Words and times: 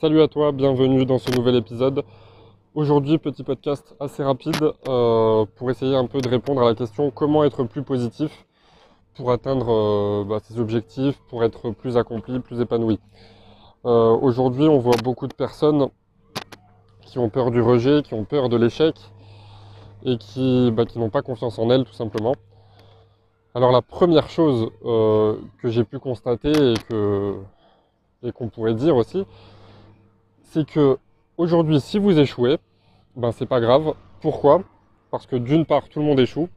Salut 0.00 0.22
à 0.22 0.28
toi, 0.28 0.50
bienvenue 0.50 1.04
dans 1.04 1.18
ce 1.18 1.30
nouvel 1.30 1.56
épisode. 1.56 2.04
Aujourd'hui, 2.74 3.18
petit 3.18 3.44
podcast 3.44 3.94
assez 4.00 4.24
rapide 4.24 4.72
euh, 4.88 5.44
pour 5.56 5.70
essayer 5.70 5.94
un 5.94 6.06
peu 6.06 6.22
de 6.22 6.28
répondre 6.30 6.62
à 6.62 6.64
la 6.64 6.74
question 6.74 7.10
comment 7.10 7.44
être 7.44 7.64
plus 7.64 7.82
positif 7.82 8.46
pour 9.14 9.30
atteindre 9.30 9.70
euh, 9.70 10.24
bah, 10.24 10.38
ses 10.42 10.58
objectifs, 10.58 11.20
pour 11.28 11.44
être 11.44 11.72
plus 11.72 11.98
accompli, 11.98 12.40
plus 12.40 12.62
épanoui. 12.62 12.98
Euh, 13.84 14.16
Aujourd'hui, 14.16 14.68
on 14.68 14.78
voit 14.78 14.96
beaucoup 15.04 15.26
de 15.26 15.34
personnes 15.34 15.88
qui 17.02 17.18
ont 17.18 17.28
peur 17.28 17.50
du 17.50 17.60
rejet, 17.60 18.00
qui 18.02 18.14
ont 18.14 18.24
peur 18.24 18.48
de 18.48 18.56
l'échec 18.56 18.94
et 20.06 20.16
qui, 20.16 20.70
bah, 20.70 20.84
n'ont 20.96 21.10
pas 21.10 21.20
confiance 21.20 21.58
en 21.58 21.68
elles 21.68 21.84
tout 21.84 21.92
simplement. 21.92 22.36
Alors 23.54 23.70
la 23.70 23.82
première 23.82 24.30
chose 24.30 24.70
que 24.82 25.68
j'ai 25.68 25.84
pu 25.84 25.98
constater 25.98 26.52
et 28.22 28.32
qu'on 28.32 28.48
pourrait 28.48 28.74
dire 28.74 28.96
aussi, 28.96 29.26
c'est 30.50 30.66
que 30.66 30.98
aujourd'hui, 31.36 31.80
si 31.80 31.98
vous 31.98 32.18
échouez, 32.18 32.58
ben 33.14 33.30
c'est 33.30 33.46
pas 33.46 33.60
grave. 33.60 33.94
Pourquoi? 34.20 34.62
Parce 35.10 35.26
que 35.26 35.36
d'une 35.36 35.64
part, 35.64 35.88
tout 35.88 36.00
le 36.00 36.04
monde 36.04 36.18
échoue, 36.18 36.48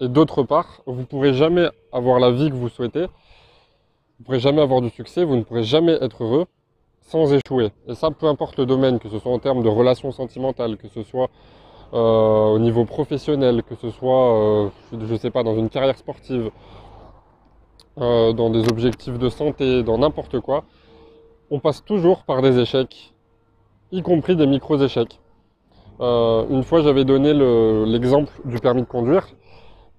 et 0.00 0.08
d'autre 0.08 0.44
part, 0.44 0.82
vous 0.86 1.00
ne 1.00 1.04
pourrez 1.04 1.34
jamais 1.34 1.68
avoir 1.92 2.20
la 2.20 2.30
vie 2.30 2.50
que 2.50 2.54
vous 2.54 2.68
souhaitez, 2.68 3.02
vous 3.02 4.20
ne 4.20 4.24
pourrez 4.24 4.40
jamais 4.40 4.62
avoir 4.62 4.80
du 4.80 4.90
succès, 4.90 5.24
vous 5.24 5.36
ne 5.36 5.42
pourrez 5.42 5.64
jamais 5.64 5.92
être 6.00 6.22
heureux 6.22 6.46
sans 7.00 7.32
échouer. 7.32 7.72
Et 7.88 7.94
ça, 7.96 8.12
peu 8.12 8.26
importe 8.26 8.58
le 8.58 8.66
domaine, 8.66 9.00
que 9.00 9.08
ce 9.08 9.18
soit 9.18 9.32
en 9.32 9.40
termes 9.40 9.62
de 9.64 9.68
relations 9.68 10.12
sentimentales, 10.12 10.76
que 10.76 10.86
ce 10.88 11.02
soit 11.02 11.28
euh, 11.94 12.54
au 12.54 12.58
niveau 12.60 12.84
professionnel, 12.84 13.64
que 13.64 13.74
ce 13.74 13.90
soit, 13.90 14.34
euh, 14.34 14.68
je 14.92 15.16
sais 15.16 15.30
pas, 15.30 15.42
dans 15.42 15.56
une 15.56 15.68
carrière 15.68 15.98
sportive, 15.98 16.52
euh, 17.98 18.32
dans 18.32 18.50
des 18.50 18.68
objectifs 18.68 19.18
de 19.18 19.28
santé, 19.28 19.82
dans 19.82 19.98
n'importe 19.98 20.38
quoi, 20.38 20.64
on 21.50 21.58
passe 21.58 21.84
toujours 21.84 22.22
par 22.22 22.40
des 22.40 22.58
échecs, 22.58 23.11
y 23.92 24.02
compris 24.02 24.36
des 24.36 24.46
micro-échecs. 24.46 25.20
une 26.00 26.62
fois, 26.64 26.82
j'avais 26.82 27.04
donné 27.04 27.32
l'exemple 27.86 28.32
du 28.44 28.58
permis 28.58 28.82
de 28.82 28.86
conduire. 28.86 29.28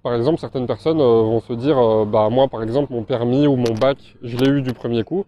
Par 0.01 0.13
exemple, 0.15 0.39
certaines 0.39 0.67
personnes 0.67 0.97
vont 0.97 1.39
se 1.39 1.53
dire, 1.53 2.05
bah 2.05 2.29
moi, 2.29 2.47
par 2.49 2.61
exemple, 2.63 2.91
mon 2.91 3.03
permis 3.03 3.47
ou 3.47 3.55
mon 3.55 3.73
bac, 3.73 3.97
je 4.21 4.35
l'ai 4.37 4.49
eu 4.49 4.61
du 4.61 4.73
premier 4.73 5.03
coup. 5.03 5.25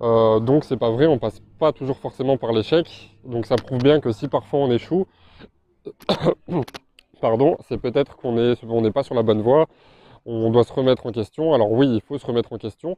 donc 0.00 0.64
c'est 0.64 0.78
pas 0.78 0.90
vrai, 0.90 1.06
on 1.06 1.18
passe 1.18 1.42
pas 1.58 1.72
toujours 1.72 1.98
forcément 1.98 2.36
par 2.38 2.52
l'échec. 2.52 3.10
Donc 3.24 3.44
ça 3.46 3.56
prouve 3.56 3.78
bien 3.78 4.00
que 4.00 4.12
si 4.12 4.28
parfois 4.28 4.60
on 4.60 4.70
échoue, 4.70 5.06
pardon, 7.20 7.56
c'est 7.68 7.78
peut-être 7.78 8.16
qu'on 8.16 8.32
n'est 8.32 8.90
pas 8.92 9.02
sur 9.02 9.14
la 9.14 9.22
bonne 9.22 9.42
voie, 9.42 9.66
on 10.24 10.50
doit 10.50 10.64
se 10.64 10.72
remettre 10.72 11.06
en 11.06 11.12
question. 11.12 11.54
Alors 11.54 11.70
oui, 11.70 11.88
il 11.94 12.00
faut 12.00 12.18
se 12.18 12.26
remettre 12.26 12.52
en 12.52 12.58
question, 12.58 12.96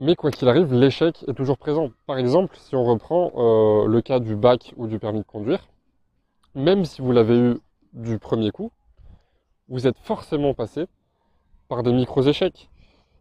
mais 0.00 0.14
quoi 0.14 0.30
qu'il 0.30 0.48
arrive, 0.48 0.72
l'échec 0.72 1.24
est 1.26 1.34
toujours 1.34 1.58
présent. 1.58 1.90
Par 2.06 2.18
exemple, 2.18 2.56
si 2.58 2.76
on 2.76 2.84
reprend 2.84 3.32
euh, 3.36 3.88
le 3.88 4.00
cas 4.00 4.20
du 4.20 4.36
bac 4.36 4.72
ou 4.76 4.86
du 4.86 4.98
permis 4.98 5.20
de 5.20 5.24
conduire, 5.24 5.66
même 6.54 6.84
si 6.84 7.02
vous 7.02 7.12
l'avez 7.12 7.36
eu 7.36 7.58
du 7.92 8.18
premier 8.18 8.50
coup, 8.52 8.70
vous 9.68 9.86
êtes 9.86 9.98
forcément 9.98 10.54
passé 10.54 10.86
par 11.68 11.82
des 11.82 11.92
micros 11.92 12.22
échecs. 12.22 12.68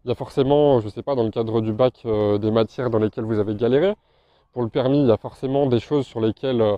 Il 0.06 0.10
y 0.10 0.12
a 0.12 0.16
forcément, 0.16 0.80
je 0.80 0.86
ne 0.86 0.92
sais 0.92 1.04
pas, 1.04 1.16
dans 1.16 1.24
le 1.24 1.32
cadre 1.32 1.62
du 1.62 1.74
bac, 1.74 2.04
euh, 2.06 2.38
des 2.38 2.52
matières 2.52 2.90
dans 2.90 3.00
lesquelles 3.00 3.26
vous 3.26 3.40
avez 3.40 3.56
galéré. 3.56 3.96
Pour 4.54 4.62
le 4.62 4.70
permis, 4.70 5.02
il 5.02 5.08
y 5.08 5.12
a 5.12 5.18
forcément 5.18 5.66
des 5.66 5.80
choses 5.80 6.06
sur 6.06 6.22
lesquelles 6.22 6.62
euh, 6.62 6.78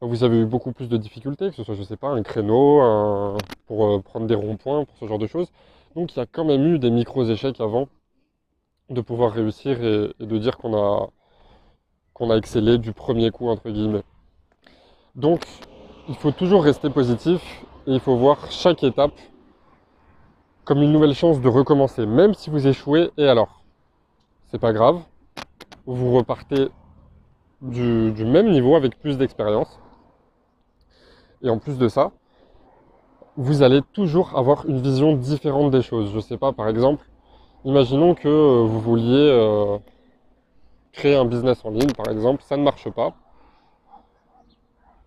vous 0.00 0.24
avez 0.24 0.38
eu 0.38 0.46
beaucoup 0.46 0.72
plus 0.72 0.88
de 0.88 0.96
difficultés, 0.96 1.48
que 1.50 1.56
ce 1.56 1.64
soit, 1.64 1.74
je 1.74 1.82
sais 1.82 1.96
pas, 1.96 2.08
un 2.08 2.22
créneau, 2.22 3.36
pour 3.66 4.02
prendre 4.02 4.26
des 4.26 4.34
ronds-points, 4.36 4.84
pour 4.84 4.96
ce 4.98 5.06
genre 5.06 5.18
de 5.18 5.26
choses. 5.26 5.50
Donc 5.96 6.14
il 6.14 6.18
y 6.18 6.22
a 6.22 6.26
quand 6.26 6.44
même 6.44 6.64
eu 6.66 6.78
des 6.78 6.90
micros 6.90 7.24
échecs 7.24 7.60
avant 7.60 7.88
de 8.90 9.00
pouvoir 9.00 9.32
réussir 9.32 9.82
et, 9.82 10.14
de 10.18 10.38
dire 10.38 10.56
qu'on 10.56 10.74
a, 10.76 11.10
a 12.20 12.36
excellé 12.36 12.78
du 12.78 12.92
premier 12.92 13.30
coup, 13.30 13.48
entre 13.48 13.70
guillemets. 13.70 14.04
Donc 15.14 15.44
il 16.08 16.14
faut 16.14 16.30
toujours 16.30 16.64
rester 16.64 16.90
positif 16.90 17.64
et 17.86 17.92
il 17.92 18.00
faut 18.00 18.16
voir 18.16 18.50
chaque 18.50 18.82
étape 18.82 19.12
comme 20.64 20.82
une 20.82 20.92
nouvelle 20.92 21.14
chance 21.14 21.40
de 21.40 21.48
recommencer, 21.48 22.06
même 22.06 22.34
si 22.34 22.50
vous 22.50 22.66
échouez. 22.66 23.10
Et 23.16 23.26
alors, 23.26 23.62
c'est 24.50 24.58
pas 24.58 24.72
grave, 24.72 25.00
vous 25.86 26.14
repartez 26.14 26.68
du, 27.62 28.12
du, 28.12 28.24
même 28.24 28.50
niveau 28.50 28.76
avec 28.76 28.98
plus 28.98 29.16
d'expérience. 29.16 29.80
Et 31.42 31.50
en 31.50 31.58
plus 31.58 31.78
de 31.78 31.88
ça, 31.88 32.12
vous 33.36 33.62
allez 33.62 33.80
toujours 33.92 34.36
avoir 34.36 34.66
une 34.66 34.80
vision 34.80 35.14
différente 35.14 35.70
des 35.70 35.82
choses. 35.82 36.10
Je 36.12 36.20
sais 36.20 36.36
pas, 36.36 36.52
par 36.52 36.68
exemple, 36.68 37.08
imaginons 37.64 38.14
que 38.14 38.28
euh, 38.28 38.64
vous 38.64 38.80
vouliez 38.80 39.30
euh, 39.30 39.78
créer 40.92 41.16
un 41.16 41.24
business 41.24 41.64
en 41.64 41.70
ligne, 41.70 41.92
par 41.92 42.08
exemple, 42.12 42.42
ça 42.42 42.56
ne 42.56 42.62
marche 42.62 42.88
pas. 42.90 43.14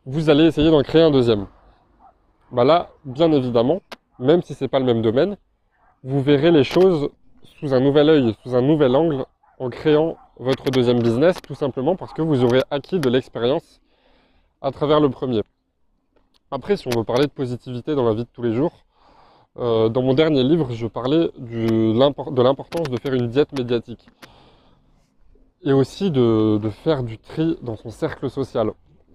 Vous 0.06 0.30
allez 0.30 0.46
essayer 0.46 0.72
d'en 0.72 0.82
créer 0.82 1.02
un 1.02 1.12
deuxième. 1.12 1.48
Bah 2.52 2.64
là, 2.64 2.90
bien 3.06 3.32
évidemment, 3.32 3.82
même 4.20 4.42
si 4.42 4.54
ce 4.54 4.64
n'est 4.64 4.68
pas 4.68 4.80
le 4.80 4.86
même 4.86 5.02
domaine, 5.02 5.38
vous 6.04 6.22
verrez 6.22 6.52
les 6.52 6.64
choses 6.64 7.10
sous 7.44 7.74
un 7.74 7.80
nouvel 7.80 8.10
œil, 8.10 8.36
sous 8.44 8.56
un 8.56 8.62
nouvel 8.62 8.96
angle, 8.96 9.26
en 9.60 9.70
créant 9.70 10.18
votre 10.38 10.72
deuxième 10.72 11.00
business, 11.00 11.40
tout 11.42 11.54
simplement 11.54 11.96
parce 11.96 12.14
que 12.14 12.24
vous 12.24 12.44
aurez 12.44 12.64
acquis 12.72 13.00
de 13.00 13.10
l'expérience 13.10 13.80
à 14.62 14.72
travers 14.72 15.00
le 15.00 15.10
premier. 15.10 15.44
Après, 16.50 16.76
si 16.78 16.88
on 16.88 16.98
veut 16.98 17.04
parler 17.04 17.28
de 17.28 17.32
positivité 17.32 17.94
dans 17.94 18.04
la 18.04 18.14
vie 18.14 18.24
de 18.24 18.30
tous 18.34 18.42
les 18.42 18.54
jours, 18.54 18.74
euh, 19.58 19.90
dans 19.90 20.02
mon 20.02 20.14
dernier 20.14 20.44
livre, 20.44 20.72
je 20.72 20.88
parlais 20.88 21.30
de 21.38 22.42
l'importance 22.42 22.90
de 22.90 22.98
faire 22.98 23.14
une 23.14 23.28
diète 23.28 23.52
médiatique. 23.54 24.08
Et 25.64 25.74
aussi 25.74 26.10
de, 26.10 26.60
faire 26.84 27.04
du 27.04 27.18
tri 27.18 27.58
dans 27.62 27.76
son 27.76 27.90
cercle 27.90 28.30
social. 28.30 28.72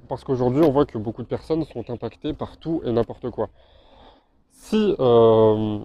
Parce 0.09 0.23
qu'aujourd'hui, 0.23 0.63
on 0.63 0.71
voit 0.71 0.87
que 0.87 0.99
beaucoup 0.99 1.23
de 1.23 1.27
personnes 1.27 1.65
sont 1.65 1.89
impactées 1.91 2.33
par 2.33 2.59
tout 2.59 2.81
et 2.85 2.93
n'importe 2.93 3.31
quoi. 3.31 3.49
Si 4.53 4.95
euh, 5.01 5.79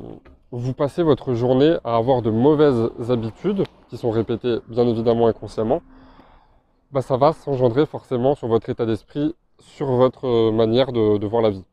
vous 0.52 0.74
passez 0.74 1.02
votre 1.02 1.34
journée 1.34 1.78
à 1.84 1.96
avoir 1.96 2.22
de 2.22 2.30
mauvaises 2.30 2.92
habitudes, 3.10 3.64
qui 3.90 3.98
sont 3.98 4.12
répétées 4.12 4.60
bien 4.68 4.88
évidemment 4.88 5.28
inconsciemment, 5.28 5.82
bah 6.92 7.02
ça 7.02 7.18
va 7.18 7.34
s'engendrer 7.34 7.86
forcément 7.86 8.36
sur 8.36 8.48
votre 8.48 8.70
état 8.70 8.86
d'esprit 8.86 9.34
sur 9.62 9.88
votre 9.88 10.28
euh, 10.28 10.52
manière 10.52 10.92
de, 10.92 11.26
voir 11.26 11.42
la 11.42 11.52
vie. 11.52 11.64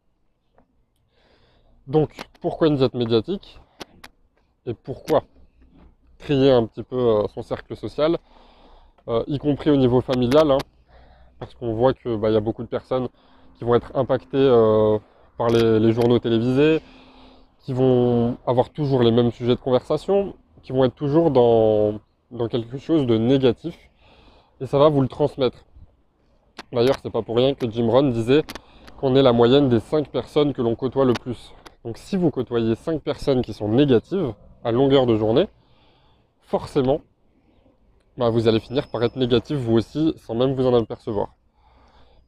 Donc, 1.88 2.10
pourquoi 2.43 2.69
une 2.69 2.76
diète 2.76 2.94
médiatique 2.94 3.59
Et 4.66 4.75
pourquoi 4.75 5.22
trier 6.19 6.53
un 6.53 6.66
petit 6.66 6.82
peu 6.82 6.97
euh, 6.97 7.26
son 7.34 7.43
cercle 7.43 7.75
social, 7.76 8.19
euh, 9.09 9.25
y 9.26 9.38
compris 9.38 9.71
au 9.71 9.76
niveau 9.76 10.00
familial, 10.03 10.50
hein, 10.50 10.59
parce 11.38 11.54
qu'on 11.54 11.72
voit 11.72 11.94
qu'il 11.94 12.16
bah, 12.16 12.31
y 12.31 12.37
a 12.37 12.41
beaucoup 12.41 12.62
de 12.62 12.69
personnes 12.69 13.09
qui 13.56 13.65
vont 13.65 13.75
être 13.75 13.91
impactées 13.94 14.49
par 15.37 15.49
les, 15.49 15.93
journaux 15.93 16.19
télévisés, 16.19 16.81
qui 17.60 17.72
vont 17.72 18.37
avoir 18.47 18.70
toujours 18.70 19.03
les 19.03 19.10
mêmes 19.10 19.32
sujets 19.32 19.55
de 19.55 19.60
conversation, 19.60 20.34
qui 20.62 20.72
vont 20.72 20.84
être 20.84 20.94
toujours 20.94 21.31
dans 21.31 22.00
quelque 22.50 22.78
chose 22.78 23.06
de 23.06 23.16
négatif, 23.16 23.76
et 24.60 24.66
ça 24.66 24.78
va 24.78 24.88
vous 24.88 25.00
le 25.00 25.09
transmettre. 25.09 25.65
D'ailleurs, 26.72 26.97
c'est 27.03 27.10
pas 27.10 27.22
pour 27.22 27.37
rien 27.37 27.55
que 27.55 27.70
Jim 27.70 27.88
Rohn 27.88 28.12
disait 28.12 28.43
qu'on 28.99 29.16
est 29.16 29.22
la 29.22 29.32
moyenne 29.32 29.69
des 29.69 29.81
5 29.81 30.09
personnes 30.09 30.53
que 30.53 30.60
l'on 30.60 30.75
côtoie 30.75 31.05
le 31.05 31.15
plus. 31.15 31.55
Donc 31.88 31.97
si 31.97 32.19
vous 32.19 32.31
côtoyez 32.31 32.75
5 32.75 33.00
personnes 33.00 33.41
qui 33.41 33.54
sont 33.54 33.66
négatives 33.66 34.34
à 34.62 34.72
longueur 34.72 35.06
de 35.06 35.16
journée, 35.16 35.49
forcément, 36.43 37.00
bah, 38.19 38.28
vous 38.28 38.47
allez 38.47 38.60
finir 38.60 38.88
par 38.88 39.03
être 39.04 39.16
négatif 39.16 39.56
vous 39.56 39.72
aussi 39.72 40.12
sans 40.19 40.34
même 40.34 40.53
vous 40.53 40.66
en 40.66 40.75
apercevoir. 40.75 41.34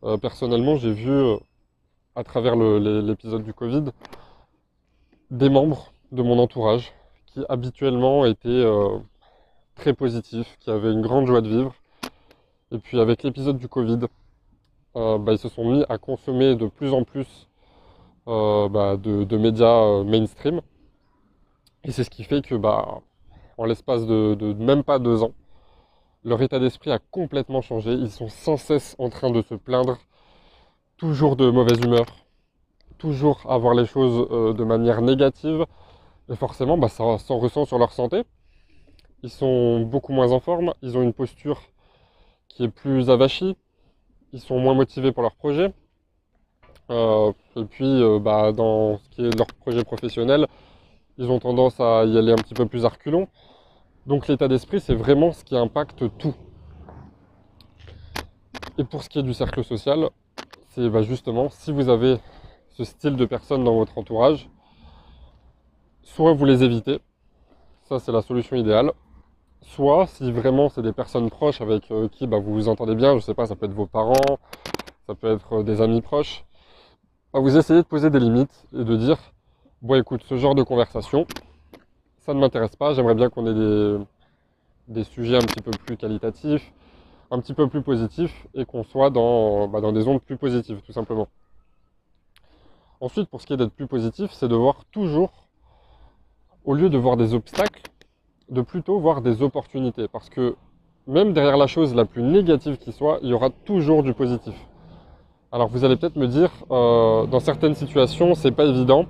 Euh, 0.02 0.16
personnellement, 0.16 0.76
j'ai 0.76 0.90
vu 0.90 1.10
euh, 1.10 1.36
à 2.16 2.24
travers 2.24 2.56
l'épisode 2.56 3.42
du 3.42 3.52
Covid 3.52 3.90
des 5.30 5.50
membres 5.50 5.92
de 6.10 6.22
mon 6.22 6.38
entourage 6.38 6.94
qui 7.26 7.44
habituellement 7.50 8.24
étaient 8.24 8.48
euh, 8.48 8.98
très 9.74 9.92
positifs, 9.92 10.56
qui 10.60 10.70
avaient 10.70 10.90
une 10.90 11.02
grande 11.02 11.26
joie 11.26 11.42
de 11.42 11.50
vivre. 11.50 11.74
Et 12.72 12.78
puis 12.78 12.98
avec 12.98 13.24
l'épisode 13.24 13.58
du 13.58 13.68
Covid, 13.68 14.06
bah, 14.94 15.32
ils 15.32 15.38
se 15.38 15.50
sont 15.50 15.70
mis 15.70 15.84
à 15.90 15.98
consommer 15.98 16.56
de 16.56 16.66
plus 16.66 16.94
en 16.94 17.04
plus 17.04 17.49
bah, 18.68 18.96
de, 18.96 19.36
médias 19.36 19.82
euh, 19.82 20.04
mainstream. 20.04 20.60
Et 21.84 21.92
c'est 21.92 22.04
ce 22.04 22.10
qui 22.10 22.24
fait 22.24 22.42
que, 22.42 22.54
bah, 22.54 23.00
en 23.58 23.64
l'espace 23.64 24.06
de, 24.06 24.54
même 24.58 24.84
pas 24.84 24.98
deux 24.98 25.22
ans, 25.22 25.32
leur 26.24 26.40
état 26.42 26.58
d'esprit 26.58 26.92
a 26.92 26.98
complètement 26.98 27.62
changé. 27.62 27.92
Ils 27.92 28.10
sont 28.10 28.28
sans 28.28 28.56
cesse 28.56 28.94
en 28.98 29.10
train 29.10 29.30
de 29.30 29.42
se 29.42 29.54
plaindre, 29.54 29.98
toujours 30.96 31.36
de 31.36 31.50
mauvaise 31.50 31.80
humeur, 31.80 32.06
toujours 32.98 33.42
avoir 33.48 33.74
les 33.74 33.86
choses 33.86 34.28
de 34.56 34.64
manière 34.64 35.02
négative. 35.02 35.66
Et 36.30 36.36
forcément, 36.36 36.78
bah, 36.78 36.88
ça 36.88 37.18
s'en 37.18 37.38
ressent 37.38 37.64
sur 37.64 37.78
leur 37.78 37.92
santé. 37.92 38.22
Ils 39.22 39.30
sont 39.30 39.80
beaucoup 39.80 40.12
moins 40.12 40.32
en 40.32 40.40
forme, 40.40 40.72
ils 40.82 40.96
ont 40.96 41.02
une 41.02 41.12
posture 41.12 41.60
qui 42.48 42.64
est 42.64 42.68
plus 42.68 43.10
avachie, 43.10 43.56
ils 44.32 44.40
sont 44.40 44.58
moins 44.58 44.74
motivés 44.74 45.12
pour 45.12 45.22
leur 45.22 45.34
projet. 45.34 45.72
Euh, 46.90 47.32
et 47.56 47.64
puis, 47.64 48.02
euh, 48.02 48.18
bah, 48.18 48.52
dans 48.52 48.98
ce 48.98 49.08
qui 49.10 49.24
est 49.24 49.30
de 49.30 49.38
leur 49.38 49.46
projet 49.46 49.84
professionnel, 49.84 50.46
ils 51.18 51.30
ont 51.30 51.38
tendance 51.38 51.78
à 51.80 52.04
y 52.04 52.18
aller 52.18 52.32
un 52.32 52.36
petit 52.36 52.54
peu 52.54 52.66
plus 52.66 52.84
à 52.84 52.90
Donc 54.06 54.26
l'état 54.26 54.48
d'esprit, 54.48 54.80
c'est 54.80 54.94
vraiment 54.94 55.32
ce 55.32 55.44
qui 55.44 55.56
impacte 55.56 56.04
tout. 56.18 56.34
Et 58.78 58.84
pour 58.84 59.02
ce 59.02 59.08
qui 59.08 59.18
est 59.18 59.22
du 59.22 59.34
cercle 59.34 59.62
social, 59.62 60.08
c'est 60.70 60.88
bah, 60.88 61.02
justement 61.02 61.48
si 61.50 61.72
vous 61.72 61.88
avez 61.88 62.16
ce 62.70 62.84
style 62.84 63.16
de 63.16 63.24
personnes 63.26 63.64
dans 63.64 63.74
votre 63.74 63.98
entourage, 63.98 64.48
soit 66.02 66.32
vous 66.32 66.44
les 66.44 66.64
évitez, 66.64 67.00
ça 67.82 67.98
c'est 67.98 68.12
la 68.12 68.22
solution 68.22 68.56
idéale, 68.56 68.92
soit 69.62 70.06
si 70.06 70.32
vraiment 70.32 70.68
c'est 70.68 70.82
des 70.82 70.92
personnes 70.92 71.28
proches 71.28 71.60
avec 71.60 71.90
euh, 71.90 72.08
qui 72.08 72.26
bah, 72.26 72.38
vous 72.38 72.54
vous 72.54 72.68
entendez 72.68 72.94
bien, 72.94 73.16
je 73.16 73.20
sais 73.20 73.34
pas, 73.34 73.46
ça 73.46 73.54
peut 73.54 73.66
être 73.66 73.74
vos 73.74 73.86
parents, 73.86 74.38
ça 75.06 75.14
peut 75.14 75.32
être 75.32 75.62
des 75.62 75.82
amis 75.82 76.00
proches, 76.00 76.44
vous 77.38 77.56
essayez 77.56 77.80
de 77.80 77.86
poser 77.86 78.10
des 78.10 78.18
limites 78.18 78.66
et 78.74 78.84
de 78.84 78.96
dire 78.96 79.18
bon 79.82 79.94
écoute, 80.00 80.22
ce 80.28 80.36
genre 80.36 80.54
de 80.54 80.62
conversation, 80.62 81.26
ça 82.18 82.34
ne 82.34 82.40
m'intéresse 82.40 82.76
pas, 82.76 82.92
j'aimerais 82.92 83.14
bien 83.14 83.30
qu'on 83.30 83.46
ait 83.46 84.04
des, 84.88 85.04
sujets 85.04 85.36
un 85.36 85.40
petit 85.40 85.62
peu 85.62 85.70
plus 85.70 85.96
qualitatifs, 85.96 86.72
un 87.30 87.40
petit 87.40 87.54
peu 87.54 87.68
plus 87.68 87.82
positifs 87.82 88.46
et 88.54 88.64
qu'on 88.64 88.82
soit 88.82 89.10
bah, 89.10 89.80
dans 89.80 89.92
des 89.92 90.08
ondes 90.08 90.20
plus 90.20 90.36
positives 90.36 90.80
tout 90.82 90.92
simplement. 90.92 91.28
Ensuite, 93.00 93.30
pour 93.30 93.40
ce 93.40 93.46
qui 93.46 93.54
est 93.54 93.56
d'être 93.56 93.72
plus 93.72 93.86
positif, 93.86 94.30
c'est 94.32 94.48
de 94.48 94.54
voir 94.54 94.84
toujours, 94.90 95.30
au 96.66 96.74
lieu 96.74 96.90
de 96.90 96.98
voir 96.98 97.16
des 97.16 97.32
obstacles, 97.32 97.82
de 98.50 98.60
plutôt 98.60 98.98
voir 98.98 99.22
des 99.22 99.40
opportunités. 99.42 100.06
Parce 100.06 100.28
que 100.28 100.54
même 101.06 101.32
derrière 101.32 101.56
la 101.56 101.66
chose 101.66 101.94
la 101.94 102.04
plus 102.04 102.22
négative 102.22 102.76
qui 102.76 102.92
soit, 102.92 103.18
il 103.22 103.30
y 103.30 103.32
aura 103.32 103.48
toujours 103.48 104.02
du 104.02 104.12
positif. 104.12 104.54
Alors 105.52 105.68
vous 105.68 105.84
allez 105.84 105.96
peut-être 105.96 106.14
me 106.14 106.28
dire, 106.28 106.50
euh, 106.70 107.26
dans 107.26 107.40
certaines 107.40 107.74
situations, 107.74 108.36
c'est 108.36 108.52
pas 108.52 108.66
évident. 108.66 109.06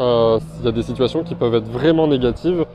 Euh, 0.00 0.40
il 0.58 0.64
y 0.64 0.68
a 0.68 0.72
des 0.72 0.82
situations 0.82 1.22
qui 1.22 1.36
peuvent 1.36 1.54
être 1.54 1.68
vraiment 1.68 2.08
négatives 2.08 2.66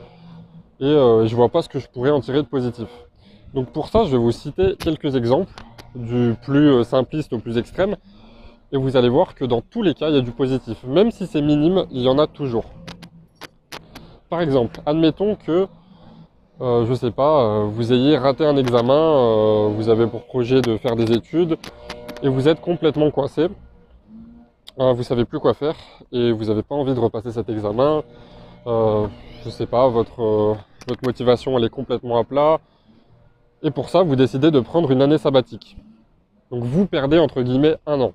et 0.80 0.86
euh, 0.86 1.26
je 1.26 1.36
vois 1.36 1.50
pas 1.50 1.60
ce 1.60 1.68
que 1.68 1.78
je 1.78 1.86
pourrais 1.86 2.10
en 2.10 2.20
tirer 2.20 2.38
de 2.38 2.46
positif. 2.46 2.88
Donc 3.52 3.70
pour 3.72 3.88
ça, 3.88 4.04
je 4.04 4.12
vais 4.12 4.16
vous 4.16 4.32
citer 4.32 4.74
quelques 4.76 5.16
exemples, 5.16 5.52
du 5.94 6.34
plus 6.42 6.82
simpliste 6.84 7.34
au 7.34 7.38
plus 7.40 7.58
extrême, 7.58 7.96
et 8.72 8.78
vous 8.78 8.96
allez 8.96 9.10
voir 9.10 9.34
que 9.34 9.44
dans 9.44 9.60
tous 9.60 9.82
les 9.82 9.92
cas, 9.92 10.08
il 10.08 10.14
y 10.14 10.18
a 10.18 10.22
du 10.22 10.32
positif. 10.32 10.82
Même 10.84 11.10
si 11.10 11.26
c'est 11.26 11.42
minime, 11.42 11.84
il 11.90 12.02
y 12.02 12.08
en 12.08 12.18
a 12.18 12.26
toujours. 12.26 12.64
Par 14.30 14.40
exemple, 14.40 14.80
admettons 14.86 15.36
que, 15.36 15.68
euh, 16.62 16.86
je 16.86 16.94
sais 16.94 17.10
pas, 17.10 17.42
euh, 17.42 17.64
vous 17.64 17.92
ayez 17.92 18.16
raté 18.16 18.46
un 18.46 18.56
examen, 18.56 18.94
euh, 18.94 19.68
vous 19.68 19.88
avez 19.90 20.06
pour 20.06 20.24
projet 20.24 20.62
de 20.62 20.76
faire 20.78 20.96
des 20.96 21.12
études, 21.12 21.56
et 22.22 22.28
vous 22.28 22.48
êtes 22.48 22.60
complètement 22.60 23.10
coincé. 23.10 23.48
vous 24.78 25.02
savez 25.02 25.24
plus 25.24 25.40
quoi 25.40 25.54
faire, 25.54 25.76
et 26.12 26.32
vous 26.32 26.46
n'avez 26.46 26.62
pas 26.62 26.74
envie 26.74 26.94
de 26.94 27.00
repasser 27.00 27.32
cet 27.32 27.48
examen. 27.48 28.02
je 28.66 29.50
sais 29.50 29.66
pas, 29.66 29.88
votre, 29.88 30.56
votre 30.86 31.04
motivation 31.04 31.56
elle 31.58 31.64
est 31.64 31.70
complètement 31.70 32.18
à 32.18 32.24
plat. 32.24 32.60
Et 33.62 33.70
pour 33.70 33.88
ça, 33.88 34.02
vous 34.02 34.16
décidez 34.16 34.50
de 34.50 34.60
prendre 34.60 34.90
une 34.90 35.02
année 35.02 35.18
sabbatique. 35.18 35.76
Donc 36.50 36.62
vous 36.64 36.86
perdez 36.86 37.18
entre 37.18 37.42
guillemets 37.42 37.76
un 37.86 38.00
an. 38.00 38.12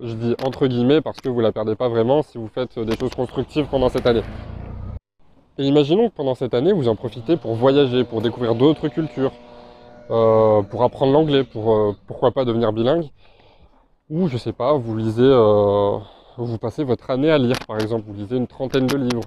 Je 0.00 0.12
dis 0.14 0.34
entre 0.44 0.66
guillemets 0.66 1.00
parce 1.00 1.20
que 1.20 1.28
vous 1.28 1.40
la 1.40 1.52
perdez 1.52 1.76
pas 1.76 1.88
vraiment 1.88 2.22
si 2.22 2.36
vous 2.36 2.48
faites 2.48 2.78
des 2.78 2.96
choses 2.96 3.14
constructives 3.14 3.66
pendant 3.70 3.88
cette 3.88 4.06
année. 4.06 4.24
Et 5.56 5.64
imaginons 5.64 6.08
que 6.08 6.14
pendant 6.14 6.34
cette 6.34 6.52
année, 6.52 6.72
vous 6.72 6.88
en 6.88 6.96
profitez 6.96 7.36
pour 7.36 7.54
voyager, 7.54 8.02
pour 8.02 8.20
découvrir 8.20 8.56
d'autres 8.56 8.88
cultures, 8.88 9.30
euh, 9.30 9.53
pour 10.08 10.82
apprendre 10.82 11.12
l'anglais, 11.12 11.44
pour 11.44 11.74
euh, 11.74 11.96
pourquoi 12.06 12.32
pas 12.32 12.44
devenir 12.44 12.72
bilingue. 12.72 13.10
Ou 14.10 14.28
je 14.28 14.36
sais 14.36 14.52
pas, 14.52 14.74
vous 14.74 14.96
lisez, 14.96 15.22
euh, 15.22 15.98
vous 16.36 16.58
passez 16.58 16.84
votre 16.84 17.10
année 17.10 17.30
à 17.30 17.38
lire 17.38 17.56
par 17.66 17.80
exemple, 17.80 18.04
vous 18.06 18.14
lisez 18.14 18.36
une 18.36 18.46
trentaine 18.46 18.86
de 18.86 18.96
livres, 18.96 19.24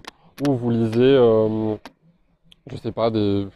ou 0.47 0.53
vous 0.53 0.69
lisez, 0.69 1.17
je 2.67 2.77
sais 2.77 2.91
pas, 2.91 3.09
des, 3.09 3.47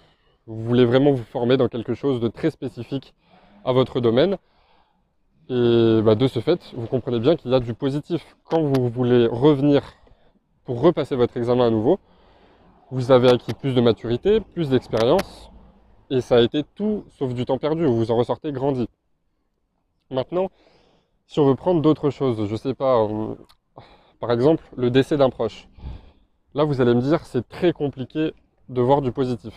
vous 0.47 0.63
voulez 0.63 0.85
vraiment 0.85 1.12
vous 1.12 1.23
former 1.23 1.57
dans 1.57 1.68
quelque 1.68 1.94
chose 1.94 2.19
de 2.19 2.27
très 2.27 2.50
spécifique 2.50 3.13
à 3.63 3.71
votre 3.71 4.00
domaine. 4.00 4.38
Et 5.50 6.01
bah, 6.03 6.15
de 6.15 6.27
ce 6.27 6.39
fait, 6.39 6.59
vous 6.75 6.88
comprenez 6.88 7.19
bien 7.19 7.35
qu'il 7.35 7.51
y 7.51 7.56
a 7.56 7.59
du 7.59 7.73
positif. 7.73 8.38
Quand 8.45 8.62
vous 8.62 8.89
voulez 8.89 9.27
revenir 9.27 9.81
pour 10.65 10.81
repasser 10.81 11.15
votre 11.15 11.38
examen 11.38 11.68
à 11.68 11.69
nouveau, 11.69 12.00
vous 12.89 13.12
avez 13.12 13.29
acquis 13.29 13.53
plus 13.53 13.73
de 13.73 13.81
maturité, 13.81 14.39
plus 14.39 14.69
d'expérience, 14.69 15.51
et 16.12 16.22
ça 16.22 16.36
a 16.36 16.42
été 16.42 16.63
tout 16.75 17.06
sauf 17.18 17.34
du 17.34 17.46
temps 17.46 17.58
perdu, 17.58 17.86
vous 17.86 18.12
en 18.12 18.18
ressortez 18.18 18.52
grandi. 18.52 18.88
Maintenant, 20.12 20.52
si 21.25 21.40
on 21.40 21.48
veut 21.48 21.56
prendre 21.56 21.81
d'autres 21.81 22.10
choses, 22.10 22.46
je 22.48 22.56
sais 22.58 22.74
pas, 22.74 23.02
euh, 23.02 23.34
par 24.19 24.31
exemple 24.31 24.63
le 24.75 24.92
décès 24.92 25.16
d'un 25.18 25.30
proche. 25.30 25.69
Là, 26.54 26.66
vous 26.66 26.81
allez 26.81 26.94
me 26.94 27.02
dire, 27.02 27.25
c'est 27.25 27.48
très 27.48 27.72
compliqué 27.72 28.34
de 28.68 28.81
voir 28.81 29.02
du 29.02 29.13
positif. 29.13 29.54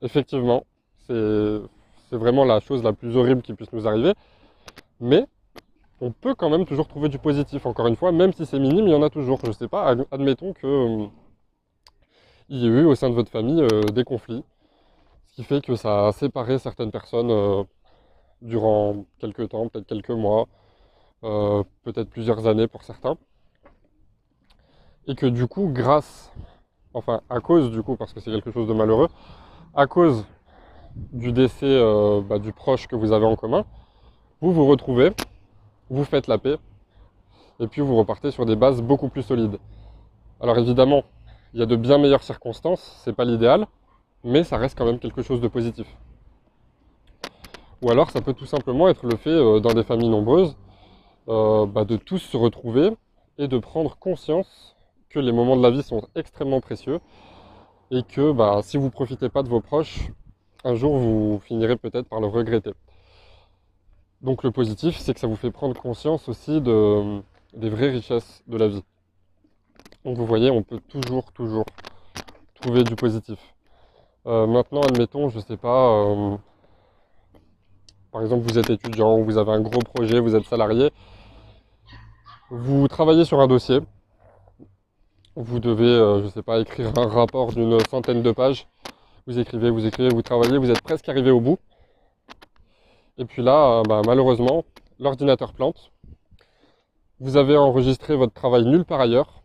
Effectivement, 0.00 0.64
c'est 1.08 2.16
vraiment 2.16 2.44
la 2.44 2.60
chose 2.60 2.84
la 2.84 2.92
plus 2.92 3.16
horrible 3.16 3.42
qui 3.42 3.52
puisse 3.54 3.72
nous 3.72 3.88
arriver. 3.88 4.14
Mais 5.00 5.26
on 6.00 6.12
peut 6.12 6.36
quand 6.36 6.50
même 6.50 6.66
toujours 6.66 6.86
trouver 6.86 7.08
du 7.08 7.18
positif, 7.18 7.66
encore 7.66 7.88
une 7.88 7.96
fois, 7.96 8.12
même 8.12 8.32
si 8.32 8.46
c'est 8.46 8.60
minime, 8.60 8.86
il 8.86 8.92
y 8.92 8.94
en 8.94 9.02
a 9.02 9.10
toujours. 9.10 9.40
Je 9.44 9.50
sais 9.50 9.68
pas, 9.68 9.96
admettons 10.12 10.52
que 10.52 10.66
euh, 10.66 11.06
il 12.48 12.58
y 12.58 12.66
a 12.66 12.68
eu 12.68 12.84
au 12.84 12.94
sein 12.94 13.10
de 13.10 13.14
votre 13.14 13.30
famille 13.30 13.60
euh, 13.60 13.82
des 13.82 14.04
conflits, 14.04 14.44
ce 15.30 15.36
qui 15.36 15.44
fait 15.44 15.64
que 15.64 15.76
ça 15.76 16.08
a 16.08 16.12
séparé 16.12 16.58
certaines 16.58 16.90
personnes 16.90 17.30
euh, 17.30 17.62
durant 18.42 19.04
quelques 19.18 19.48
temps, 19.50 19.68
peut-être 19.68 19.86
quelques 19.86 20.10
mois, 20.10 20.48
peut-être 21.22 22.08
plusieurs 22.08 22.46
années 22.46 22.66
pour 22.66 22.82
certains. 22.82 23.16
Et 25.06 25.14
que 25.14 25.26
du 25.26 25.46
coup, 25.46 25.68
grâce, 25.72 26.32
enfin 26.94 27.20
à 27.28 27.40
cause 27.40 27.70
du 27.70 27.82
coup, 27.82 27.96
parce 27.96 28.12
que 28.12 28.20
c'est 28.20 28.30
quelque 28.30 28.50
chose 28.50 28.66
de 28.66 28.72
malheureux, 28.72 29.08
à 29.74 29.86
cause 29.86 30.24
du 30.96 31.32
décès 31.32 31.80
bah, 32.26 32.38
du 32.38 32.52
proche 32.52 32.86
que 32.86 32.96
vous 32.96 33.12
avez 33.12 33.26
en 33.26 33.36
commun, 33.36 33.64
vous 34.40 34.52
vous 34.52 34.66
retrouvez, 34.66 35.12
vous 35.90 36.04
faites 36.04 36.26
la 36.26 36.38
paix, 36.38 36.56
et 37.60 37.66
puis 37.66 37.82
vous 37.82 37.96
repartez 37.96 38.30
sur 38.30 38.46
des 38.46 38.56
bases 38.56 38.80
beaucoup 38.80 39.10
plus 39.10 39.22
solides. 39.22 39.58
Alors 40.40 40.56
évidemment, 40.58 41.04
il 41.52 41.60
y 41.60 41.62
a 41.62 41.66
de 41.66 41.76
bien 41.76 41.98
meilleures 41.98 42.22
circonstances, 42.22 43.00
c'est 43.04 43.12
pas 43.12 43.26
l'idéal, 43.26 43.66
mais 44.24 44.44
ça 44.44 44.56
reste 44.58 44.76
quand 44.76 44.84
même 44.84 44.98
quelque 44.98 45.22
chose 45.22 45.40
de 45.40 45.48
positif. 45.48 45.86
Ou 47.82 47.90
alors 47.90 48.10
ça 48.10 48.20
peut 48.20 48.34
tout 48.34 48.46
simplement 48.46 48.88
être 48.88 49.06
le 49.06 49.16
fait 49.16 49.30
euh, 49.30 49.60
dans 49.60 49.72
des 49.72 49.84
familles 49.84 50.10
nombreuses 50.10 50.56
euh, 51.28 51.66
bah, 51.66 51.84
de 51.84 51.96
tous 51.96 52.18
se 52.18 52.36
retrouver 52.36 52.90
et 53.38 53.48
de 53.48 53.58
prendre 53.58 53.96
conscience 53.96 54.76
que 55.08 55.18
les 55.18 55.32
moments 55.32 55.56
de 55.56 55.62
la 55.62 55.70
vie 55.70 55.82
sont 55.82 56.06
extrêmement 56.14 56.60
précieux 56.60 57.00
et 57.90 58.02
que 58.02 58.32
bah, 58.32 58.60
si 58.62 58.76
vous 58.76 58.84
ne 58.86 58.90
profitez 58.90 59.28
pas 59.28 59.42
de 59.42 59.48
vos 59.48 59.60
proches, 59.60 60.10
un 60.64 60.74
jour 60.74 60.96
vous 60.98 61.40
finirez 61.44 61.76
peut-être 61.76 62.08
par 62.08 62.20
le 62.20 62.26
regretter. 62.26 62.72
Donc 64.20 64.42
le 64.42 64.50
positif, 64.50 64.98
c'est 64.98 65.14
que 65.14 65.20
ça 65.20 65.26
vous 65.26 65.36
fait 65.36 65.50
prendre 65.50 65.74
conscience 65.80 66.28
aussi 66.28 66.60
de, 66.60 67.22
des 67.54 67.70
vraies 67.70 67.90
richesses 67.90 68.42
de 68.46 68.58
la 68.58 68.68
vie. 68.68 68.84
Donc 70.04 70.18
vous 70.18 70.26
voyez, 70.26 70.50
on 70.50 70.62
peut 70.62 70.80
toujours, 70.88 71.32
toujours 71.32 71.64
trouver 72.60 72.84
du 72.84 72.94
positif. 72.96 73.38
Euh, 74.26 74.46
maintenant, 74.46 74.82
admettons, 74.82 75.30
je 75.30 75.38
ne 75.38 75.42
sais 75.42 75.56
pas, 75.56 75.88
euh, 75.88 76.36
par 78.12 78.20
exemple, 78.22 78.42
vous 78.42 78.58
êtes 78.58 78.68
étudiant, 78.68 79.18
vous 79.22 79.38
avez 79.38 79.52
un 79.52 79.60
gros 79.60 79.80
projet, 79.80 80.20
vous 80.20 80.36
êtes 80.36 80.44
salarié, 80.44 80.90
vous 82.50 82.86
travaillez 82.88 83.24
sur 83.24 83.40
un 83.40 83.46
dossier, 83.46 83.80
vous 85.36 85.58
devez, 85.58 85.84
euh, 85.86 86.20
je 86.20 86.24
ne 86.26 86.30
sais 86.30 86.42
pas, 86.42 86.60
écrire 86.60 86.92
un 86.98 87.08
rapport 87.08 87.52
d'une 87.52 87.78
centaine 87.88 88.22
de 88.22 88.30
pages, 88.32 88.68
vous 89.26 89.38
écrivez, 89.38 89.70
vous 89.70 89.86
écrivez, 89.86 90.10
vous 90.10 90.22
travaillez, 90.22 90.58
vous 90.58 90.70
êtes 90.70 90.82
presque 90.82 91.08
arrivé 91.08 91.30
au 91.30 91.40
bout. 91.40 91.58
Et 93.16 93.24
puis 93.24 93.42
là, 93.42 93.82
bah, 93.88 94.02
malheureusement, 94.06 94.64
l'ordinateur 94.98 95.54
plante. 95.54 95.92
Vous 97.20 97.36
avez 97.36 97.56
enregistré 97.56 98.16
votre 98.16 98.32
travail 98.32 98.64
nulle 98.64 98.84
part 98.84 99.00
ailleurs. 99.00 99.39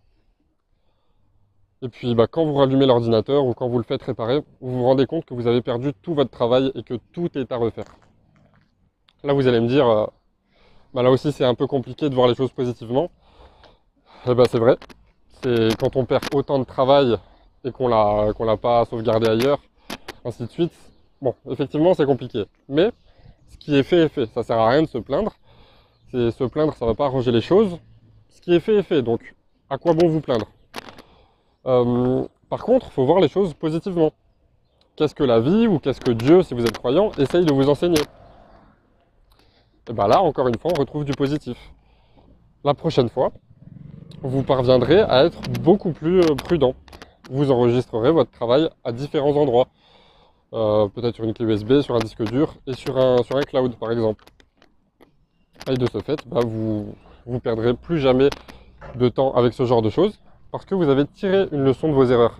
Et 1.85 1.89
puis 1.89 2.15
bah, 2.15 2.25
quand 2.25 2.43
vous 2.43 2.55
rallumez 2.55 2.87
l'ordinateur 2.87 3.45
ou 3.45 3.53
quand 3.53 3.67
vous 3.67 3.77
le 3.77 3.83
faites 3.83 4.01
réparer, 4.01 4.41
vous 4.59 4.79
vous 4.79 4.83
rendez 4.83 5.05
compte 5.05 5.23
que 5.23 5.35
vous 5.35 5.45
avez 5.45 5.61
perdu 5.61 5.93
tout 6.01 6.15
votre 6.15 6.31
travail 6.31 6.71
et 6.73 6.81
que 6.81 6.95
tout 7.13 7.29
est 7.37 7.51
à 7.51 7.57
refaire. 7.57 7.85
Là, 9.23 9.33
vous 9.33 9.47
allez 9.47 9.59
me 9.59 9.67
dire, 9.67 9.87
euh, 9.87 10.07
bah, 10.95 11.03
là 11.03 11.11
aussi 11.11 11.31
c'est 11.31 11.45
un 11.45 11.53
peu 11.53 11.67
compliqué 11.67 12.09
de 12.09 12.15
voir 12.15 12.27
les 12.27 12.33
choses 12.33 12.51
positivement. 12.51 13.11
Eh 14.25 14.33
ben, 14.33 14.45
c'est 14.49 14.57
vrai. 14.57 14.77
C'est 15.43 15.77
quand 15.79 15.95
on 15.95 16.05
perd 16.05 16.23
autant 16.33 16.57
de 16.57 16.63
travail 16.63 17.17
et 17.63 17.71
qu'on 17.71 17.87
l'a 17.87 18.31
l'a 18.39 18.57
pas 18.57 18.85
sauvegardé 18.85 19.27
ailleurs, 19.27 19.59
ainsi 20.23 20.41
de 20.41 20.49
suite. 20.49 20.73
Bon, 21.21 21.35
effectivement, 21.51 21.93
c'est 21.93 22.07
compliqué. 22.07 22.45
Mais 22.67 22.89
ce 23.49 23.57
qui 23.57 23.75
est 23.75 23.83
fait 23.83 24.05
est 24.05 24.09
fait. 24.09 24.25
Ça 24.33 24.41
sert 24.41 24.57
à 24.57 24.69
rien 24.69 24.81
de 24.81 24.87
se 24.87 24.97
plaindre. 24.97 25.35
se 26.11 26.43
plaindre, 26.45 26.73
ça 26.73 26.85
ne 26.85 26.89
va 26.89 26.95
pas 26.95 27.05
arranger 27.05 27.31
les 27.31 27.41
choses. 27.41 27.77
Ce 28.29 28.41
qui 28.41 28.55
est 28.55 28.59
fait 28.59 28.77
est 28.77 28.83
fait. 28.83 29.03
Donc, 29.03 29.35
à 29.69 29.77
quoi 29.77 29.93
bon 29.93 30.07
vous 30.07 30.21
plaindre? 30.21 30.47
Euh, 31.65 32.25
Par 32.49 32.63
contre, 32.63 32.87
il 32.87 32.91
faut 32.91 33.05
voir 33.05 33.19
les 33.19 33.27
choses 33.27 33.53
positivement. 33.53 34.11
Qu'est-ce 34.95 35.15
que 35.15 35.23
la 35.23 35.39
vie 35.39 35.67
ou 35.67 35.79
qu'est-ce 35.79 35.99
que 35.99 36.11
Dieu, 36.11 36.41
si 36.43 36.53
vous 36.53 36.63
êtes 36.63 36.77
croyant, 36.77 37.11
essaye 37.17 37.45
de 37.45 37.53
vous 37.53 37.69
enseigner 37.69 38.01
Et 39.89 39.93
bien 39.93 40.07
là, 40.07 40.21
encore 40.21 40.47
une 40.47 40.57
fois, 40.57 40.71
on 40.75 40.79
retrouve 40.79 41.03
du 41.03 41.11
positif. 41.11 41.57
La 42.63 42.73
prochaine 42.73 43.09
fois, 43.09 43.31
vous 44.21 44.43
parviendrez 44.43 45.01
à 45.01 45.25
être 45.25 45.41
beaucoup 45.61 45.91
plus 45.91 46.21
euh, 46.21 46.35
prudent. 46.35 46.73
Vous 47.29 47.51
enregistrerez 47.51 48.11
votre 48.11 48.31
travail 48.31 48.69
à 48.83 48.91
différents 48.91 49.35
endroits. 49.35 49.67
Euh, 50.53 50.87
peut-être 50.87 51.15
sur 51.15 51.25
une 51.25 51.33
clé 51.33 51.45
USB, 51.45 51.81
sur 51.81 51.95
un 51.95 51.99
disque 51.99 52.23
dur 52.23 52.55
et 52.65 52.73
sur 52.73 52.97
un, 52.97 53.17
cloud 53.41 53.75
par 53.75 53.91
exemple. 53.91 54.23
Et 55.69 55.73
de 55.73 55.85
ce 55.87 55.99
fait, 55.99 56.19
bah, 56.27 56.39
vous 56.45 56.95
vous 57.25 57.39
perdrez 57.39 57.73
plus 57.73 57.99
jamais 57.99 58.29
de 58.95 59.09
temps 59.09 59.33
avec 59.33 59.53
ce 59.53 59.65
genre 59.65 59.81
de 59.81 59.89
choses 59.89 60.19
parce 60.55 60.63
que 60.63 60.73
vous 60.73 60.87
avez 60.87 61.05
tiré 61.05 61.49
une 61.51 61.65
leçon 61.65 61.89
de 61.89 61.93
vos 61.93 62.05
erreurs. 62.05 62.39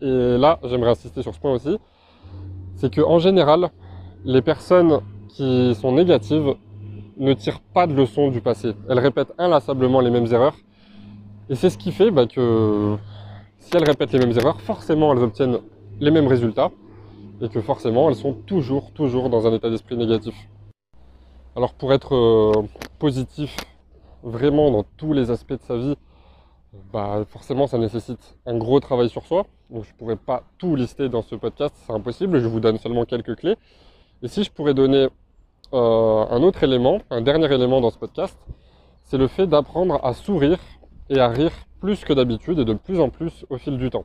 Et 0.00 0.36
là, 0.38 0.58
j'aimerais 0.64 0.90
insister 0.90 1.22
sur 1.22 1.32
ce 1.32 1.38
point 1.38 1.52
aussi, 1.52 1.78
c'est 2.74 2.92
que 2.92 3.00
en 3.00 3.20
général, 3.20 3.70
les 4.24 4.42
personnes 4.42 4.98
qui 5.28 5.72
sont 5.76 5.92
négatives 5.92 6.56
ne 7.16 7.32
tirent 7.32 7.60
pas 7.60 7.86
de 7.86 7.94
leçons 7.94 8.32
du 8.32 8.40
passé. 8.40 8.74
Elles 8.88 8.98
répètent 8.98 9.32
inlassablement 9.38 10.00
les 10.00 10.10
mêmes 10.10 10.26
erreurs. 10.32 10.56
Et 11.48 11.54
c'est 11.54 11.70
ce 11.70 11.78
qui 11.78 11.92
fait 11.92 12.10
bah, 12.10 12.26
que 12.26 12.96
si 13.60 13.76
elles 13.76 13.84
répètent 13.84 14.10
les 14.10 14.18
mêmes 14.18 14.36
erreurs, 14.36 14.60
forcément 14.60 15.12
elles 15.12 15.22
obtiennent 15.22 15.58
les 16.00 16.10
mêmes 16.10 16.26
résultats 16.26 16.72
et 17.40 17.48
que 17.48 17.60
forcément 17.60 18.08
elles 18.08 18.16
sont 18.16 18.32
toujours, 18.32 18.90
toujours 18.90 19.30
dans 19.30 19.46
un 19.46 19.52
état 19.52 19.70
d'esprit 19.70 19.96
négatif. 19.96 20.34
Alors 21.54 21.72
pour 21.74 21.92
être 21.92 22.16
euh, 22.16 22.62
positif 22.98 23.56
vraiment 24.24 24.72
dans 24.72 24.84
tous 24.96 25.12
les 25.12 25.30
aspects 25.30 25.52
de 25.52 25.62
sa 25.62 25.76
vie, 25.76 25.94
bah 26.92 27.24
forcément 27.28 27.66
ça 27.66 27.78
nécessite 27.78 28.36
un 28.46 28.56
gros 28.56 28.80
travail 28.80 29.08
sur 29.08 29.24
soi. 29.24 29.46
Donc 29.70 29.84
je 29.84 29.92
ne 29.92 29.96
pourrais 29.96 30.16
pas 30.16 30.44
tout 30.58 30.76
lister 30.76 31.08
dans 31.08 31.22
ce 31.22 31.34
podcast, 31.34 31.74
c'est 31.86 31.92
impossible, 31.92 32.40
je 32.40 32.46
vous 32.46 32.60
donne 32.60 32.78
seulement 32.78 33.04
quelques 33.04 33.36
clés. 33.36 33.56
Et 34.22 34.28
si 34.28 34.44
je 34.44 34.50
pourrais 34.50 34.74
donner 34.74 35.08
euh, 35.72 36.26
un 36.30 36.42
autre 36.42 36.62
élément, 36.62 37.00
un 37.10 37.20
dernier 37.20 37.52
élément 37.52 37.80
dans 37.80 37.90
ce 37.90 37.98
podcast, 37.98 38.38
c'est 39.02 39.18
le 39.18 39.26
fait 39.28 39.46
d'apprendre 39.46 40.00
à 40.04 40.14
sourire 40.14 40.58
et 41.10 41.18
à 41.18 41.28
rire 41.28 41.52
plus 41.80 42.04
que 42.04 42.12
d'habitude 42.12 42.58
et 42.58 42.64
de 42.64 42.74
plus 42.74 43.00
en 43.00 43.10
plus 43.10 43.44
au 43.50 43.58
fil 43.58 43.76
du 43.76 43.90
temps. 43.90 44.04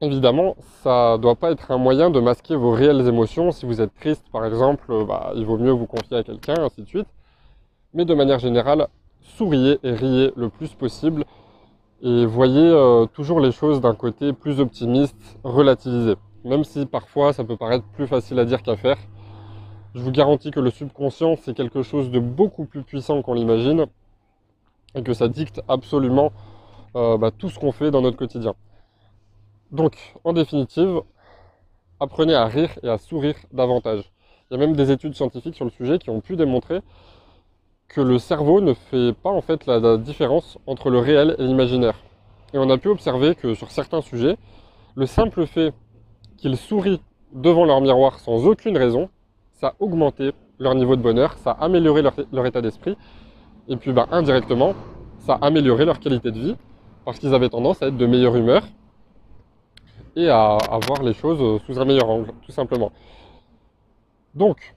Évidemment, 0.00 0.56
ça 0.82 1.14
ne 1.16 1.22
doit 1.22 1.34
pas 1.34 1.50
être 1.50 1.70
un 1.72 1.78
moyen 1.78 2.10
de 2.10 2.20
masquer 2.20 2.54
vos 2.54 2.70
réelles 2.70 3.06
émotions. 3.08 3.50
Si 3.50 3.66
vous 3.66 3.80
êtes 3.80 3.92
triste, 3.94 4.24
par 4.30 4.44
exemple, 4.46 5.04
bah, 5.04 5.32
il 5.34 5.44
vaut 5.44 5.58
mieux 5.58 5.72
vous 5.72 5.86
confier 5.86 6.16
à 6.16 6.22
quelqu'un, 6.22 6.54
ainsi 6.58 6.82
de 6.82 6.86
suite. 6.86 7.08
Mais 7.94 8.04
de 8.04 8.14
manière 8.14 8.38
générale, 8.38 8.86
souriez 9.28 9.78
et 9.82 9.92
riez 9.92 10.32
le 10.36 10.48
plus 10.48 10.74
possible 10.74 11.24
et 12.02 12.26
voyez 12.26 12.60
euh, 12.60 13.06
toujours 13.06 13.40
les 13.40 13.52
choses 13.52 13.80
d'un 13.80 13.94
côté 13.94 14.32
plus 14.32 14.60
optimiste, 14.60 15.38
relativisé. 15.42 16.14
Même 16.44 16.64
si 16.64 16.86
parfois 16.86 17.32
ça 17.32 17.44
peut 17.44 17.56
paraître 17.56 17.84
plus 17.86 18.06
facile 18.06 18.38
à 18.38 18.44
dire 18.44 18.62
qu'à 18.62 18.76
faire. 18.76 18.98
Je 19.94 20.00
vous 20.00 20.12
garantis 20.12 20.50
que 20.50 20.60
le 20.60 20.70
subconscient, 20.70 21.36
c'est 21.42 21.54
quelque 21.54 21.82
chose 21.82 22.10
de 22.10 22.20
beaucoup 22.20 22.66
plus 22.66 22.82
puissant 22.82 23.22
qu'on 23.22 23.34
l'imagine 23.34 23.86
et 24.94 25.02
que 25.02 25.12
ça 25.12 25.28
dicte 25.28 25.60
absolument 25.68 26.32
euh, 26.94 27.18
bah, 27.18 27.30
tout 27.30 27.48
ce 27.48 27.58
qu'on 27.58 27.72
fait 27.72 27.90
dans 27.90 28.00
notre 28.00 28.16
quotidien. 28.16 28.54
Donc, 29.72 29.96
en 30.24 30.32
définitive, 30.32 31.00
apprenez 32.00 32.34
à 32.34 32.46
rire 32.46 32.70
et 32.82 32.88
à 32.88 32.98
sourire 32.98 33.34
davantage. 33.52 34.10
Il 34.50 34.54
y 34.54 34.62
a 34.62 34.66
même 34.66 34.76
des 34.76 34.90
études 34.90 35.14
scientifiques 35.14 35.56
sur 35.56 35.64
le 35.64 35.70
sujet 35.70 35.98
qui 35.98 36.10
ont 36.10 36.20
pu 36.20 36.36
démontrer 36.36 36.80
que 37.88 38.00
le 38.00 38.18
cerveau 38.18 38.60
ne 38.60 38.74
fait 38.74 39.12
pas 39.14 39.30
en 39.30 39.40
fait 39.40 39.66
la, 39.66 39.96
différence 39.96 40.58
entre 40.66 40.90
le 40.90 40.98
réel 40.98 41.34
et 41.38 41.42
l'imaginaire. 41.42 41.94
Et 42.52 42.58
on 42.58 42.68
a 42.70 42.78
pu 42.78 42.88
observer 42.88 43.34
que 43.34 43.54
sur 43.54 43.70
certains 43.70 44.02
sujets, 44.02 44.36
le 44.94 45.06
simple 45.06 45.46
fait 45.46 45.72
qu'ils 46.36 46.56
sourient 46.56 47.00
devant 47.32 47.64
leur 47.64 47.80
miroir 47.80 48.18
sans 48.18 48.46
aucune 48.46 48.76
raison, 48.76 49.08
ça 49.52 49.68
a 49.68 49.74
augmenté 49.80 50.32
leur 50.58 50.74
niveau 50.74 50.96
de 50.96 51.02
bonheur, 51.02 51.36
ça 51.38 51.52
a 51.52 51.64
amélioré 51.64 52.02
leur, 52.02 52.46
état 52.46 52.60
d'esprit, 52.60 52.96
et 53.68 53.76
puis 53.76 53.92
bah, 53.92 54.06
indirectement, 54.10 54.74
ça 55.18 55.34
a 55.34 55.46
amélioré 55.46 55.84
leur 55.84 56.00
qualité 56.00 56.30
de 56.30 56.38
vie, 56.38 56.56
parce 57.04 57.18
qu'ils 57.18 57.34
avaient 57.34 57.48
tendance 57.48 57.82
à 57.82 57.88
être 57.88 57.96
de 57.96 58.06
meilleure 58.06 58.36
humeur 58.36 58.62
et 60.16 60.28
à, 60.28 60.56
à 60.56 60.78
voir 60.86 61.02
les 61.02 61.14
choses 61.14 61.62
sous 61.66 61.80
un 61.80 61.84
meilleur 61.84 62.08
angle, 62.10 62.32
tout 62.44 62.52
simplement. 62.52 62.92
Donc, 64.34 64.74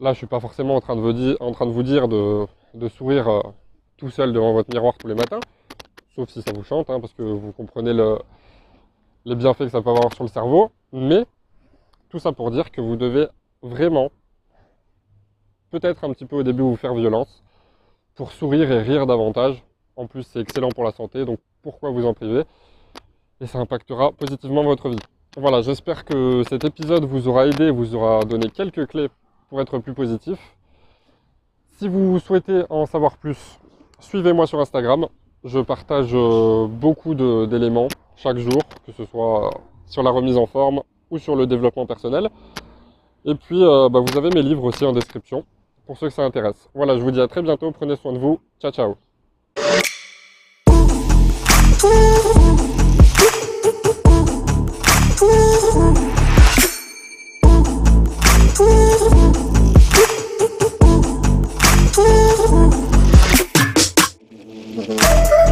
Là, 0.00 0.14
je 0.14 0.18
suis 0.18 0.26
pas 0.26 0.40
forcément 0.40 0.76
en 0.76 0.80
train 0.80 0.96
de 0.96 1.02
vous 1.02 1.12
dire, 1.12 1.36
en 1.40 1.52
train 1.52 1.66
de, 1.66 1.72
vous 1.72 1.82
dire 1.82 2.08
de, 2.08 2.48
sourire 2.96 3.28
euh, 3.28 3.42
tout 3.98 4.08
seul 4.08 4.32
devant 4.32 4.54
votre 4.54 4.72
miroir 4.72 4.96
tous 4.96 5.06
les 5.06 5.14
matins, 5.14 5.40
sauf 6.14 6.30
si 6.30 6.40
ça 6.40 6.52
vous 6.54 6.64
chante, 6.64 6.88
hein, 6.88 7.00
parce 7.00 7.12
que 7.12 7.22
vous 7.22 7.52
comprenez 7.52 7.92
les 9.26 9.34
bienfaits 9.36 9.64
que 9.64 9.68
ça 9.68 9.82
peut 9.82 9.90
avoir 9.90 10.10
sur 10.14 10.24
le 10.24 10.30
cerveau. 10.30 10.70
Mais 10.94 11.26
tout 12.08 12.18
ça 12.18 12.32
pour 12.32 12.50
dire 12.50 12.70
que 12.70 12.80
vous 12.80 12.96
devez 12.96 13.26
vraiment, 13.60 14.10
peut-être 15.70 16.02
un 16.02 16.14
petit 16.14 16.24
peu 16.24 16.36
au 16.36 16.42
début, 16.42 16.62
vous 16.62 16.76
faire 16.76 16.94
violence 16.94 17.42
pour 18.14 18.32
sourire 18.32 18.72
et 18.72 18.80
rire 18.80 19.06
davantage. 19.06 19.62
En 19.96 20.06
plus, 20.06 20.22
c'est 20.22 20.40
excellent 20.40 20.70
pour 20.70 20.84
la 20.84 20.92
santé, 20.92 21.26
donc 21.26 21.40
pourquoi 21.60 21.90
vous 21.90 22.06
en 22.06 22.14
priver? 22.14 22.44
Et 23.42 23.46
ça 23.46 23.58
impactera 23.58 24.12
positivement 24.12 24.62
votre 24.62 24.88
vie. 24.88 24.98
Voilà, 25.36 25.60
j'espère 25.60 26.06
que 26.06 26.42
cet 26.48 26.64
épisode 26.64 27.04
vous 27.04 27.28
aura 27.28 27.46
aidé, 27.48 27.70
vous 27.70 27.94
aura 27.94 28.24
donné 28.24 28.48
quelques 28.48 28.86
clés 28.86 29.10
pour 29.50 29.60
être 29.60 29.78
plus 29.78 29.92
positif. 29.92 30.38
Si 31.78 31.88
vous 31.88 32.18
souhaitez 32.20 32.62
en 32.70 32.86
savoir 32.86 33.16
plus, 33.16 33.58
suivez-moi 33.98 34.46
sur 34.46 34.60
Instagram. 34.60 35.06
Je 35.44 35.58
partage 35.58 36.10
euh, 36.14 36.66
beaucoup 36.66 37.14
d'éléments 37.14 37.88
chaque 38.16 38.38
jour, 38.38 38.62
que 38.86 38.92
ce 38.92 39.04
soit 39.06 39.50
sur 39.86 40.02
la 40.02 40.10
remise 40.10 40.36
en 40.36 40.46
forme 40.46 40.82
ou 41.10 41.18
sur 41.18 41.34
le 41.34 41.46
développement 41.46 41.86
personnel. 41.86 42.28
Et 43.24 43.34
puis, 43.34 43.62
euh, 43.62 43.88
bah, 43.88 44.00
vous 44.00 44.16
avez 44.16 44.30
mes 44.30 44.42
livres 44.42 44.64
aussi 44.64 44.84
en 44.84 44.92
description 44.92 45.44
pour 45.86 45.98
ceux 45.98 46.08
que 46.08 46.14
ça 46.14 46.22
intéresse. 46.22 46.68
Voilà, 46.74 46.96
je 46.96 47.02
vous 47.02 47.10
dis 47.10 47.20
à 47.20 47.28
très 47.28 47.42
bientôt. 47.42 47.70
Prenez 47.72 47.96
soin 47.96 48.12
de 48.12 48.18
vous. 48.18 48.40
Ciao, 48.60 48.70
ciao. 48.70 48.96
Woo! 58.60 59.00